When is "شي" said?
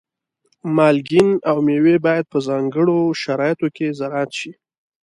4.39-4.51